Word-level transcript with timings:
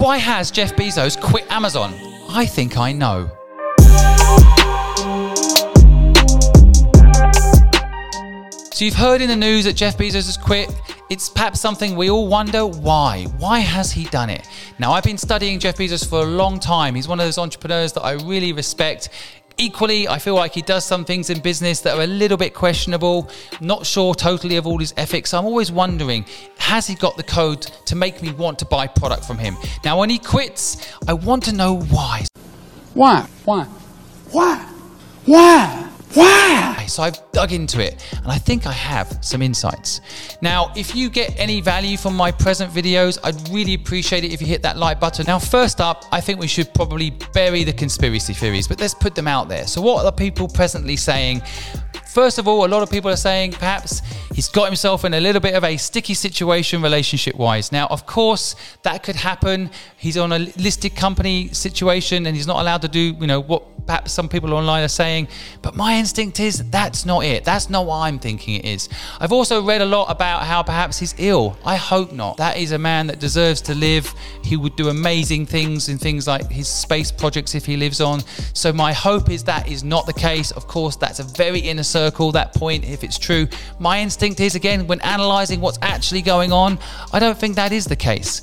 Why 0.00 0.16
has 0.16 0.50
Jeff 0.50 0.76
Bezos 0.76 1.20
quit 1.20 1.44
Amazon? 1.52 1.92
I 2.30 2.46
think 2.46 2.78
I 2.78 2.90
know. 2.90 3.30
So 8.72 8.86
you've 8.86 8.94
heard 8.94 9.20
in 9.20 9.28
the 9.28 9.36
news 9.36 9.66
that 9.66 9.74
Jeff 9.74 9.98
Bezos 9.98 10.24
has 10.24 10.38
quit. 10.38 10.74
It's 11.10 11.28
perhaps 11.28 11.60
something 11.60 11.96
we 11.96 12.08
all 12.08 12.28
wonder 12.28 12.64
why. 12.64 13.24
Why 13.36 13.58
has 13.58 13.92
he 13.92 14.04
done 14.04 14.30
it? 14.30 14.48
Now, 14.78 14.92
I've 14.92 15.04
been 15.04 15.18
studying 15.18 15.58
Jeff 15.58 15.76
Bezos 15.76 16.08
for 16.08 16.20
a 16.20 16.24
long 16.24 16.58
time. 16.58 16.94
He's 16.94 17.06
one 17.06 17.20
of 17.20 17.26
those 17.26 17.36
entrepreneurs 17.36 17.92
that 17.92 18.00
I 18.00 18.12
really 18.12 18.54
respect. 18.54 19.10
Equally, 19.56 20.08
I 20.08 20.18
feel 20.18 20.34
like 20.34 20.52
he 20.52 20.62
does 20.62 20.84
some 20.84 21.04
things 21.04 21.30
in 21.30 21.40
business 21.40 21.80
that 21.82 21.96
are 21.96 22.02
a 22.02 22.06
little 22.06 22.36
bit 22.36 22.54
questionable. 22.54 23.28
Not 23.60 23.84
sure 23.84 24.14
totally 24.14 24.56
of 24.56 24.66
all 24.66 24.78
his 24.78 24.94
ethics. 24.96 25.34
I'm 25.34 25.44
always 25.44 25.70
wondering, 25.70 26.24
has 26.58 26.86
he 26.86 26.94
got 26.94 27.16
the 27.16 27.22
code 27.22 27.62
to 27.86 27.96
make 27.96 28.22
me 28.22 28.32
want 28.32 28.58
to 28.60 28.64
buy 28.64 28.86
product 28.86 29.24
from 29.24 29.38
him? 29.38 29.56
Now, 29.84 29.98
when 29.98 30.10
he 30.10 30.18
quits, 30.18 30.88
I 31.06 31.12
want 31.12 31.44
to 31.44 31.52
know 31.52 31.80
why. 31.80 32.26
Why? 32.94 33.26
Why? 33.44 33.64
Why? 34.30 34.66
Why? 35.26 35.79
Why? 36.14 36.86
So 36.88 37.04
I've 37.04 37.18
dug 37.30 37.52
into 37.52 37.80
it 37.80 38.04
and 38.16 38.26
I 38.26 38.38
think 38.38 38.66
I 38.66 38.72
have 38.72 39.18
some 39.20 39.42
insights. 39.42 40.00
Now, 40.42 40.72
if 40.76 40.96
you 40.96 41.08
get 41.08 41.38
any 41.38 41.60
value 41.60 41.96
from 41.96 42.16
my 42.16 42.32
present 42.32 42.72
videos, 42.72 43.18
I'd 43.22 43.48
really 43.50 43.74
appreciate 43.74 44.24
it 44.24 44.32
if 44.32 44.40
you 44.40 44.46
hit 44.48 44.62
that 44.62 44.76
like 44.76 44.98
button. 44.98 45.24
Now, 45.26 45.38
first 45.38 45.80
up, 45.80 46.04
I 46.10 46.20
think 46.20 46.40
we 46.40 46.48
should 46.48 46.74
probably 46.74 47.10
bury 47.32 47.62
the 47.62 47.72
conspiracy 47.72 48.34
theories, 48.34 48.66
but 48.66 48.80
let's 48.80 48.94
put 48.94 49.14
them 49.14 49.28
out 49.28 49.48
there. 49.48 49.66
So, 49.68 49.80
what 49.80 50.04
are 50.04 50.12
people 50.12 50.48
presently 50.48 50.96
saying? 50.96 51.42
First 52.06 52.38
of 52.38 52.48
all, 52.48 52.64
a 52.64 52.66
lot 52.66 52.82
of 52.82 52.90
people 52.90 53.08
are 53.08 53.16
saying 53.16 53.52
perhaps 53.52 54.02
he's 54.34 54.48
got 54.48 54.66
himself 54.66 55.04
in 55.04 55.14
a 55.14 55.20
little 55.20 55.40
bit 55.40 55.54
of 55.54 55.62
a 55.62 55.76
sticky 55.76 56.14
situation 56.14 56.82
relationship 56.82 57.36
wise. 57.36 57.70
Now, 57.70 57.86
of 57.86 58.04
course, 58.04 58.56
that 58.82 59.04
could 59.04 59.14
happen. 59.14 59.70
He's 59.96 60.16
on 60.16 60.32
a 60.32 60.40
listed 60.40 60.96
company 60.96 61.50
situation 61.52 62.26
and 62.26 62.34
he's 62.34 62.48
not 62.48 62.60
allowed 62.60 62.82
to 62.82 62.88
do, 62.88 63.16
you 63.20 63.28
know, 63.28 63.40
what 63.40 63.79
perhaps 63.86 64.12
some 64.12 64.28
people 64.28 64.54
online 64.54 64.84
are 64.84 64.88
saying, 64.88 65.28
but 65.62 65.74
my 65.74 65.96
instinct 65.96 66.40
is 66.40 66.68
that's 66.70 67.04
not 67.04 67.24
it. 67.24 67.44
That's 67.44 67.70
not 67.70 67.86
what 67.86 67.98
I'm 67.98 68.18
thinking 68.18 68.54
it 68.54 68.64
is. 68.64 68.88
I've 69.18 69.32
also 69.32 69.62
read 69.62 69.80
a 69.80 69.86
lot 69.86 70.10
about 70.10 70.44
how 70.44 70.62
perhaps 70.62 70.98
he's 70.98 71.14
ill. 71.18 71.56
I 71.64 71.76
hope 71.76 72.12
not. 72.12 72.36
That 72.36 72.56
is 72.56 72.72
a 72.72 72.78
man 72.78 73.06
that 73.08 73.18
deserves 73.18 73.60
to 73.62 73.74
live. 73.74 74.12
He 74.42 74.56
would 74.56 74.76
do 74.76 74.88
amazing 74.88 75.46
things 75.46 75.88
in 75.88 75.98
things 75.98 76.26
like 76.26 76.50
his 76.50 76.68
space 76.68 77.10
projects 77.10 77.54
if 77.54 77.66
he 77.66 77.76
lives 77.76 78.00
on. 78.00 78.20
So 78.54 78.72
my 78.72 78.92
hope 78.92 79.30
is 79.30 79.44
that 79.44 79.68
is 79.68 79.84
not 79.84 80.06
the 80.06 80.12
case. 80.12 80.50
Of 80.50 80.66
course, 80.66 80.96
that's 80.96 81.20
a 81.20 81.24
very 81.24 81.60
inner 81.60 81.82
circle, 81.82 82.32
that 82.32 82.54
point, 82.54 82.84
if 82.84 83.04
it's 83.04 83.18
true. 83.18 83.48
My 83.78 84.00
instinct 84.00 84.40
is, 84.40 84.54
again, 84.54 84.86
when 84.86 85.00
analysing 85.02 85.60
what's 85.60 85.78
actually 85.82 86.22
going 86.22 86.52
on, 86.52 86.78
I 87.12 87.18
don't 87.18 87.38
think 87.38 87.56
that 87.56 87.72
is 87.72 87.84
the 87.84 87.96
case. 87.96 88.42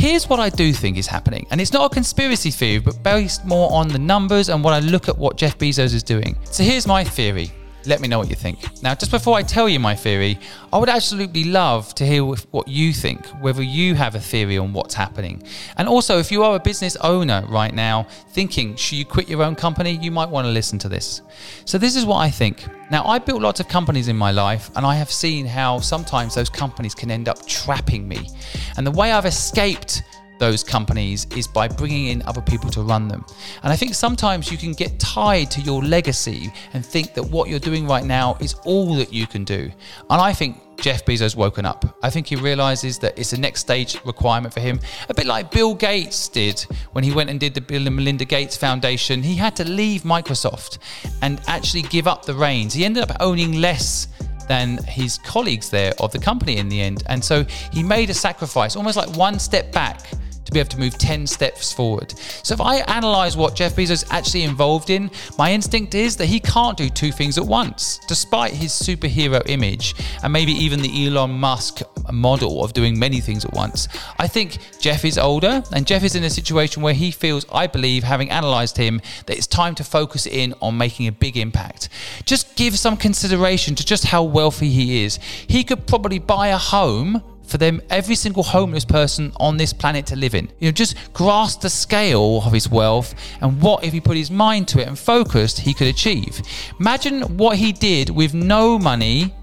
Here's 0.00 0.30
what 0.30 0.40
I 0.40 0.48
do 0.48 0.72
think 0.72 0.96
is 0.96 1.06
happening, 1.06 1.46
and 1.50 1.60
it's 1.60 1.74
not 1.74 1.92
a 1.92 1.94
conspiracy 1.94 2.50
theory, 2.50 2.78
but 2.78 3.02
based 3.02 3.44
more 3.44 3.70
on 3.70 3.86
the 3.86 3.98
numbers 3.98 4.48
and 4.48 4.64
what 4.64 4.72
I 4.72 4.78
look 4.78 5.10
at 5.10 5.18
what 5.18 5.36
Jeff 5.36 5.58
Bezos 5.58 5.92
is 5.92 6.02
doing. 6.02 6.38
So 6.44 6.64
here's 6.64 6.86
my 6.86 7.04
theory. 7.04 7.52
Let 7.86 8.00
me 8.00 8.08
know 8.08 8.18
what 8.18 8.28
you 8.28 8.36
think. 8.36 8.82
Now, 8.82 8.94
just 8.94 9.10
before 9.10 9.36
I 9.36 9.42
tell 9.42 9.68
you 9.68 9.80
my 9.80 9.94
theory, 9.94 10.38
I 10.72 10.78
would 10.78 10.88
absolutely 10.88 11.44
love 11.44 11.94
to 11.94 12.06
hear 12.06 12.24
what 12.24 12.68
you 12.68 12.92
think, 12.92 13.26
whether 13.40 13.62
you 13.62 13.94
have 13.94 14.14
a 14.14 14.20
theory 14.20 14.58
on 14.58 14.72
what's 14.72 14.94
happening. 14.94 15.42
And 15.76 15.88
also, 15.88 16.18
if 16.18 16.30
you 16.30 16.42
are 16.44 16.56
a 16.56 16.60
business 16.60 16.96
owner 16.96 17.44
right 17.48 17.74
now 17.74 18.06
thinking, 18.30 18.76
should 18.76 18.98
you 18.98 19.04
quit 19.04 19.28
your 19.28 19.42
own 19.42 19.54
company, 19.54 19.92
you 19.92 20.10
might 20.10 20.28
want 20.28 20.44
to 20.44 20.50
listen 20.50 20.78
to 20.80 20.88
this. 20.88 21.22
So, 21.64 21.78
this 21.78 21.96
is 21.96 22.04
what 22.04 22.18
I 22.18 22.30
think. 22.30 22.66
Now, 22.90 23.04
I 23.06 23.18
built 23.18 23.40
lots 23.40 23.60
of 23.60 23.68
companies 23.68 24.08
in 24.08 24.16
my 24.16 24.30
life, 24.30 24.70
and 24.76 24.84
I 24.84 24.96
have 24.96 25.10
seen 25.10 25.46
how 25.46 25.78
sometimes 25.78 26.34
those 26.34 26.50
companies 26.50 26.94
can 26.94 27.10
end 27.10 27.28
up 27.28 27.46
trapping 27.46 28.06
me. 28.06 28.28
And 28.76 28.86
the 28.86 28.90
way 28.90 29.12
I've 29.12 29.26
escaped 29.26 30.02
those 30.40 30.64
companies 30.64 31.26
is 31.36 31.46
by 31.46 31.68
bringing 31.68 32.06
in 32.06 32.22
other 32.22 32.40
people 32.40 32.68
to 32.70 32.82
run 32.82 33.06
them. 33.06 33.24
And 33.62 33.72
I 33.72 33.76
think 33.76 33.94
sometimes 33.94 34.50
you 34.50 34.58
can 34.58 34.72
get 34.72 34.98
tied 34.98 35.50
to 35.52 35.60
your 35.60 35.82
legacy 35.82 36.52
and 36.72 36.84
think 36.84 37.14
that 37.14 37.22
what 37.22 37.48
you're 37.48 37.60
doing 37.60 37.86
right 37.86 38.04
now 38.04 38.36
is 38.40 38.54
all 38.64 38.96
that 38.96 39.12
you 39.12 39.28
can 39.28 39.44
do. 39.44 39.70
And 40.08 40.20
I 40.20 40.32
think 40.32 40.56
Jeff 40.80 41.04
Bezos 41.04 41.36
woken 41.36 41.66
up. 41.66 41.84
I 42.02 42.08
think 42.08 42.26
he 42.26 42.36
realizes 42.36 42.98
that 43.00 43.18
it's 43.18 43.34
a 43.34 43.38
next 43.38 43.60
stage 43.60 44.02
requirement 44.04 44.54
for 44.54 44.60
him, 44.60 44.80
a 45.10 45.14
bit 45.14 45.26
like 45.26 45.50
Bill 45.50 45.74
Gates 45.74 46.28
did 46.28 46.60
when 46.92 47.04
he 47.04 47.12
went 47.12 47.28
and 47.28 47.38
did 47.38 47.52
the 47.52 47.60
Bill 47.60 47.86
and 47.86 47.94
Melinda 47.94 48.24
Gates 48.24 48.56
Foundation. 48.56 49.22
He 49.22 49.36
had 49.36 49.54
to 49.56 49.64
leave 49.64 50.02
Microsoft 50.02 50.78
and 51.20 51.38
actually 51.46 51.82
give 51.82 52.08
up 52.08 52.24
the 52.24 52.34
reins. 52.34 52.72
He 52.72 52.86
ended 52.86 53.02
up 53.02 53.14
owning 53.20 53.60
less 53.60 54.08
than 54.48 54.78
his 54.84 55.18
colleagues 55.18 55.70
there 55.70 55.92
of 56.00 56.10
the 56.12 56.18
company 56.18 56.56
in 56.56 56.68
the 56.68 56.80
end. 56.80 57.04
And 57.06 57.22
so 57.22 57.44
he 57.72 57.82
made 57.82 58.10
a 58.10 58.14
sacrifice, 58.14 58.74
almost 58.74 58.96
like 58.96 59.14
one 59.16 59.38
step 59.38 59.70
back 59.70 60.10
to 60.50 60.54
be 60.54 60.60
able 60.60 60.68
to 60.70 60.78
move 60.78 60.98
10 60.98 61.26
steps 61.26 61.72
forward. 61.72 62.12
So 62.42 62.54
if 62.54 62.60
I 62.60 62.78
analyze 62.78 63.36
what 63.36 63.54
Jeff 63.54 63.76
Bezos 63.76 63.90
is 63.90 64.04
actually 64.10 64.42
involved 64.42 64.90
in, 64.90 65.10
my 65.38 65.52
instinct 65.52 65.94
is 65.94 66.16
that 66.16 66.26
he 66.26 66.40
can't 66.40 66.76
do 66.76 66.88
two 66.88 67.12
things 67.12 67.38
at 67.38 67.44
once, 67.44 68.00
despite 68.08 68.52
his 68.52 68.72
superhero 68.72 69.42
image 69.48 69.94
and 70.22 70.32
maybe 70.32 70.52
even 70.52 70.82
the 70.82 71.06
Elon 71.06 71.30
Musk 71.30 71.82
model 72.12 72.64
of 72.64 72.72
doing 72.72 72.98
many 72.98 73.20
things 73.20 73.44
at 73.44 73.52
once. 73.52 73.88
I 74.18 74.26
think 74.26 74.58
Jeff 74.80 75.04
is 75.04 75.18
older 75.18 75.62
and 75.72 75.86
Jeff 75.86 76.02
is 76.02 76.16
in 76.16 76.24
a 76.24 76.30
situation 76.30 76.82
where 76.82 76.94
he 76.94 77.10
feels, 77.10 77.46
I 77.52 77.66
believe, 77.66 78.02
having 78.02 78.30
analyzed 78.30 78.76
him, 78.76 79.00
that 79.26 79.36
it's 79.36 79.46
time 79.46 79.74
to 79.76 79.84
focus 79.84 80.26
in 80.26 80.54
on 80.60 80.76
making 80.76 81.06
a 81.06 81.12
big 81.12 81.36
impact. 81.36 81.88
Just 82.24 82.56
give 82.56 82.78
some 82.78 82.96
consideration 82.96 83.74
to 83.76 83.84
just 83.84 84.06
how 84.06 84.24
wealthy 84.24 84.70
he 84.70 85.04
is. 85.04 85.18
He 85.46 85.62
could 85.62 85.86
probably 85.86 86.18
buy 86.18 86.48
a 86.48 86.58
home 86.58 87.22
for 87.50 87.58
them 87.58 87.82
every 87.90 88.14
single 88.14 88.42
homeless 88.42 88.84
person 88.84 89.32
on 89.36 89.56
this 89.56 89.72
planet 89.72 90.06
to 90.06 90.16
live 90.16 90.34
in. 90.34 90.48
You 90.60 90.68
know, 90.68 90.72
just 90.72 91.12
grasp 91.12 91.60
the 91.60 91.70
scale 91.70 92.42
of 92.44 92.52
his 92.52 92.70
wealth 92.70 93.14
and 93.40 93.60
what 93.60 93.84
if 93.84 93.92
he 93.92 94.00
put 94.00 94.16
his 94.16 94.30
mind 94.30 94.68
to 94.68 94.80
it 94.80 94.86
and 94.88 94.98
focused 94.98 95.58
he 95.58 95.74
could 95.74 95.88
achieve. 95.88 96.40
Imagine 96.78 97.22
what 97.36 97.56
he 97.56 97.72
did 97.72 98.10
with 98.10 98.34
no 98.34 98.78
money 98.78 99.34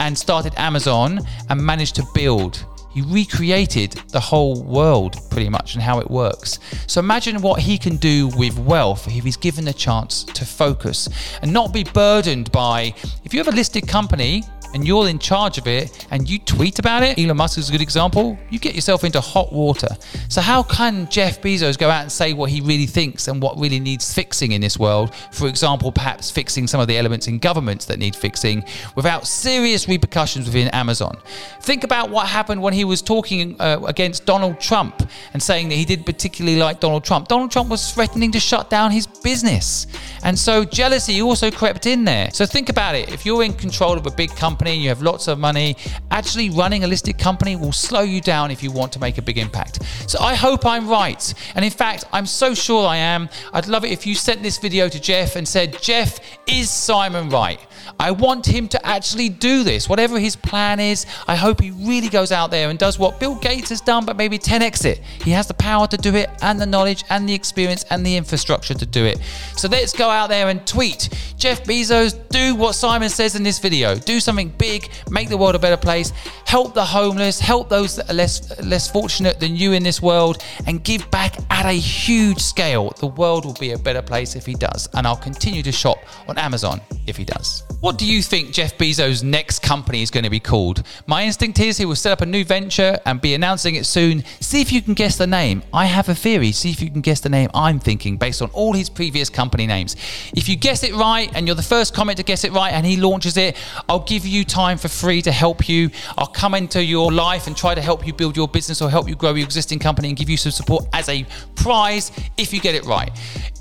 and 0.00 0.16
started 0.18 0.54
Amazon 0.56 1.20
and 1.48 1.60
managed 1.60 1.94
to 1.96 2.04
build. 2.14 2.64
He 2.92 3.02
recreated 3.02 3.92
the 4.10 4.20
whole 4.20 4.62
world 4.62 5.16
pretty 5.30 5.48
much 5.48 5.74
and 5.74 5.82
how 5.82 5.98
it 5.98 6.10
works. 6.10 6.58
So 6.86 7.00
imagine 7.00 7.40
what 7.40 7.60
he 7.60 7.78
can 7.78 7.96
do 7.96 8.28
with 8.36 8.58
wealth 8.58 9.08
if 9.08 9.24
he's 9.24 9.36
given 9.36 9.64
the 9.64 9.72
chance 9.72 10.24
to 10.24 10.44
focus 10.44 11.08
and 11.40 11.52
not 11.52 11.72
be 11.72 11.84
burdened 11.84 12.52
by 12.52 12.94
if 13.24 13.32
you 13.32 13.40
have 13.40 13.48
a 13.48 13.56
listed 13.56 13.88
company 13.88 14.44
and 14.74 14.86
you're 14.86 15.08
in 15.08 15.18
charge 15.18 15.58
of 15.58 15.66
it 15.66 16.06
and 16.10 16.28
you 16.28 16.38
tweet 16.38 16.78
about 16.78 17.02
it, 17.02 17.18
Elon 17.18 17.36
Musk 17.36 17.58
is 17.58 17.68
a 17.68 17.72
good 17.72 17.80
example, 17.80 18.38
you 18.50 18.58
get 18.58 18.74
yourself 18.74 19.04
into 19.04 19.20
hot 19.20 19.52
water. 19.52 19.88
So, 20.28 20.40
how 20.40 20.62
can 20.62 21.08
Jeff 21.10 21.40
Bezos 21.40 21.78
go 21.78 21.90
out 21.90 22.02
and 22.02 22.12
say 22.12 22.32
what 22.32 22.50
he 22.50 22.60
really 22.60 22.86
thinks 22.86 23.28
and 23.28 23.40
what 23.42 23.58
really 23.58 23.80
needs 23.80 24.12
fixing 24.12 24.52
in 24.52 24.60
this 24.60 24.78
world? 24.78 25.14
For 25.32 25.48
example, 25.48 25.92
perhaps 25.92 26.30
fixing 26.30 26.66
some 26.66 26.80
of 26.80 26.88
the 26.88 26.96
elements 26.96 27.28
in 27.28 27.38
governments 27.38 27.86
that 27.86 27.98
need 27.98 28.16
fixing 28.16 28.64
without 28.96 29.26
serious 29.26 29.88
repercussions 29.88 30.46
within 30.46 30.68
Amazon. 30.68 31.18
Think 31.60 31.84
about 31.84 32.10
what 32.10 32.26
happened 32.26 32.62
when 32.62 32.72
he 32.72 32.84
was 32.84 33.02
talking 33.02 33.60
uh, 33.60 33.80
against 33.86 34.24
Donald 34.24 34.60
Trump 34.60 35.08
and 35.32 35.42
saying 35.42 35.68
that 35.68 35.74
he 35.74 35.84
did 35.84 36.06
particularly 36.06 36.58
like 36.58 36.80
Donald 36.80 37.04
Trump. 37.04 37.28
Donald 37.28 37.50
Trump 37.50 37.68
was 37.68 37.92
threatening 37.92 38.32
to 38.32 38.40
shut 38.40 38.70
down 38.70 38.90
his 38.90 39.06
business. 39.06 39.86
And 40.24 40.38
so 40.38 40.64
jealousy 40.64 41.20
also 41.20 41.50
crept 41.50 41.86
in 41.86 42.04
there. 42.04 42.30
So 42.32 42.46
think 42.46 42.68
about 42.68 42.94
it. 42.94 43.12
If 43.12 43.26
you're 43.26 43.42
in 43.42 43.52
control 43.52 43.96
of 43.98 44.06
a 44.06 44.10
big 44.10 44.30
company, 44.30 44.61
company, 44.62 44.80
you 44.80 44.90
have 44.90 45.02
lots 45.02 45.26
of 45.26 45.40
money, 45.40 45.76
actually 46.12 46.48
running 46.48 46.84
a 46.84 46.86
listed 46.86 47.18
company 47.18 47.56
will 47.56 47.72
slow 47.72 48.02
you 48.02 48.20
down 48.20 48.52
if 48.52 48.62
you 48.62 48.70
want 48.70 48.92
to 48.92 49.00
make 49.00 49.18
a 49.18 49.22
big 49.22 49.36
impact. 49.36 49.82
So 50.06 50.20
I 50.20 50.36
hope 50.36 50.64
I'm 50.64 50.88
right. 50.88 51.34
And 51.56 51.64
in 51.64 51.70
fact, 51.72 52.04
I'm 52.12 52.26
so 52.26 52.54
sure 52.54 52.86
I 52.86 52.96
am. 52.96 53.28
I'd 53.52 53.66
love 53.66 53.84
it 53.84 53.90
if 53.90 54.06
you 54.06 54.14
sent 54.14 54.40
this 54.40 54.58
video 54.58 54.88
to 54.88 55.00
Jeff 55.00 55.34
and 55.34 55.48
said, 55.48 55.82
Jeff, 55.82 56.20
is 56.46 56.70
Simon 56.70 57.28
right? 57.28 57.58
I 57.98 58.10
want 58.10 58.46
him 58.46 58.68
to 58.68 58.86
actually 58.86 59.28
do 59.28 59.64
this. 59.64 59.88
Whatever 59.88 60.18
his 60.18 60.36
plan 60.36 60.80
is, 60.80 61.06
I 61.26 61.36
hope 61.36 61.60
he 61.60 61.70
really 61.70 62.08
goes 62.08 62.32
out 62.32 62.50
there 62.50 62.70
and 62.70 62.78
does 62.78 62.98
what 62.98 63.20
Bill 63.20 63.34
Gates 63.36 63.70
has 63.70 63.80
done, 63.80 64.04
but 64.04 64.16
maybe 64.16 64.38
10x 64.38 64.84
it. 64.84 65.00
He 65.22 65.30
has 65.30 65.46
the 65.46 65.54
power 65.54 65.86
to 65.86 65.96
do 65.96 66.14
it, 66.14 66.30
and 66.42 66.60
the 66.60 66.66
knowledge, 66.66 67.04
and 67.10 67.28
the 67.28 67.34
experience, 67.34 67.84
and 67.90 68.04
the 68.04 68.16
infrastructure 68.16 68.74
to 68.74 68.86
do 68.86 69.04
it. 69.04 69.18
So 69.56 69.68
let's 69.68 69.92
go 69.92 70.10
out 70.10 70.28
there 70.28 70.48
and 70.48 70.66
tweet 70.66 71.08
Jeff 71.36 71.64
Bezos, 71.64 72.16
do 72.28 72.54
what 72.54 72.74
Simon 72.74 73.08
says 73.08 73.34
in 73.34 73.42
this 73.42 73.58
video. 73.58 73.96
Do 73.96 74.20
something 74.20 74.50
big, 74.58 74.90
make 75.10 75.28
the 75.28 75.36
world 75.36 75.54
a 75.54 75.58
better 75.58 75.76
place, 75.76 76.12
help 76.46 76.74
the 76.74 76.84
homeless, 76.84 77.40
help 77.40 77.68
those 77.68 77.96
that 77.96 78.10
are 78.10 78.14
less, 78.14 78.60
less 78.62 78.90
fortunate 78.90 79.40
than 79.40 79.56
you 79.56 79.72
in 79.72 79.82
this 79.82 80.00
world, 80.00 80.42
and 80.66 80.84
give 80.84 81.10
back 81.10 81.36
at 81.50 81.66
a 81.66 81.72
huge 81.72 82.40
scale. 82.40 82.90
The 82.98 83.06
world 83.06 83.44
will 83.44 83.54
be 83.54 83.72
a 83.72 83.78
better 83.78 84.02
place 84.02 84.36
if 84.36 84.46
he 84.46 84.54
does. 84.54 84.88
And 84.94 85.06
I'll 85.06 85.16
continue 85.16 85.62
to 85.62 85.72
shop 85.72 85.98
on 86.28 86.38
Amazon 86.38 86.80
if 87.06 87.16
he 87.16 87.24
does. 87.24 87.64
What 87.82 87.98
do 87.98 88.06
you 88.06 88.22
think 88.22 88.52
Jeff 88.52 88.78
Bezos' 88.78 89.24
next 89.24 89.60
company 89.60 90.02
is 90.02 90.10
going 90.12 90.22
to 90.22 90.30
be 90.30 90.38
called? 90.38 90.84
My 91.08 91.24
instinct 91.24 91.58
is 91.58 91.78
he 91.78 91.84
will 91.84 91.96
set 91.96 92.12
up 92.12 92.20
a 92.20 92.26
new 92.26 92.44
venture 92.44 92.96
and 93.04 93.20
be 93.20 93.34
announcing 93.34 93.74
it 93.74 93.86
soon. 93.86 94.22
See 94.38 94.60
if 94.60 94.70
you 94.70 94.80
can 94.80 94.94
guess 94.94 95.18
the 95.18 95.26
name. 95.26 95.64
I 95.72 95.86
have 95.86 96.08
a 96.08 96.14
theory. 96.14 96.52
See 96.52 96.70
if 96.70 96.80
you 96.80 96.92
can 96.92 97.00
guess 97.00 97.18
the 97.18 97.28
name 97.28 97.50
I'm 97.52 97.80
thinking 97.80 98.18
based 98.18 98.40
on 98.40 98.50
all 98.50 98.72
his 98.72 98.88
previous 98.88 99.28
company 99.28 99.66
names. 99.66 99.96
If 100.32 100.48
you 100.48 100.54
guess 100.54 100.84
it 100.84 100.94
right 100.94 101.28
and 101.34 101.44
you're 101.44 101.56
the 101.56 101.62
first 101.64 101.92
comment 101.92 102.18
to 102.18 102.22
guess 102.22 102.44
it 102.44 102.52
right 102.52 102.72
and 102.72 102.86
he 102.86 102.96
launches 102.96 103.36
it, 103.36 103.56
I'll 103.88 104.04
give 104.04 104.24
you 104.24 104.44
time 104.44 104.78
for 104.78 104.86
free 104.86 105.20
to 105.22 105.32
help 105.32 105.68
you. 105.68 105.90
I'll 106.16 106.28
come 106.28 106.54
into 106.54 106.84
your 106.84 107.10
life 107.10 107.48
and 107.48 107.56
try 107.56 107.74
to 107.74 107.82
help 107.82 108.06
you 108.06 108.12
build 108.12 108.36
your 108.36 108.46
business 108.46 108.80
or 108.80 108.90
help 108.90 109.08
you 109.08 109.16
grow 109.16 109.34
your 109.34 109.44
existing 109.44 109.80
company 109.80 110.06
and 110.06 110.16
give 110.16 110.30
you 110.30 110.36
some 110.36 110.52
support 110.52 110.84
as 110.92 111.08
a 111.08 111.26
prize 111.56 112.12
if 112.36 112.52
you 112.52 112.60
get 112.60 112.76
it 112.76 112.84
right. 112.84 113.10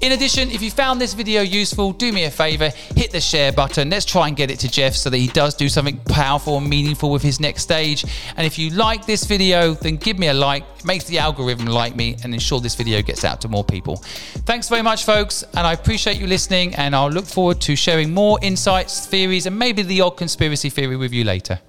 In 0.02 0.12
addition, 0.12 0.52
if 0.52 0.62
you 0.62 0.70
found 0.70 1.02
this 1.02 1.16
video 1.16 1.42
useful, 1.42 1.92
do 1.92 2.12
me 2.12 2.26
a 2.26 2.32
favor, 2.32 2.70
hit 2.96 3.10
the 3.10 3.20
share 3.20 3.52
button. 3.52 3.90
Let's 3.90 4.11
try 4.12 4.28
and 4.28 4.36
get 4.36 4.52
it 4.52 4.60
to 4.60 4.70
Jeff 4.70 4.94
so 4.94 5.10
that 5.10 5.18
he 5.18 5.28
does 5.28 5.56
do 5.56 5.70
something 5.70 5.98
powerful 6.00 6.58
and 6.58 6.70
meaningful 6.70 7.10
with 7.10 7.22
his 7.22 7.40
next 7.40 7.64
stage. 7.64 8.04
And 8.36 8.46
if 8.46 8.60
you 8.60 8.70
like 8.72 9.06
this 9.06 9.24
video, 9.24 9.74
then 9.74 9.96
give 9.96 10.20
me 10.20 10.28
a 10.28 10.34
like. 10.34 10.64
It 10.78 10.86
makes 10.86 11.06
the 11.06 11.20
algorithm 11.20 11.68
like 11.68 11.96
me 11.96 12.18
and 12.24 12.34
ensure 12.34 12.60
this 12.60 12.76
video 12.76 13.02
gets 13.02 13.24
out 13.24 13.40
to 13.42 13.48
more 13.48 13.64
people. 13.64 13.98
Thanks 14.46 14.68
very 14.68 14.82
much, 14.82 15.06
folks, 15.06 15.44
and 15.56 15.66
I 15.66 15.74
appreciate 15.74 16.20
you 16.20 16.28
listening. 16.28 16.76
And 16.76 16.96
I'll 16.96 17.10
look 17.10 17.26
forward 17.26 17.62
to 17.62 17.76
sharing 17.76 18.14
more 18.14 18.38
insights, 18.42 19.06
theories, 19.06 19.46
and 19.46 19.58
maybe 19.58 19.82
the 19.82 20.02
odd 20.02 20.18
conspiracy 20.18 20.70
theory 20.70 20.98
with 20.98 21.14
you 21.14 21.24
later. 21.24 21.60